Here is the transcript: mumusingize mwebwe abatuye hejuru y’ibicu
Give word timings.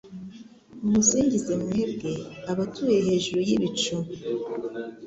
mumusingize 0.81 1.53
mwebwe 1.63 2.11
abatuye 2.51 2.97
hejuru 3.07 3.39
y’ibicu 3.47 3.95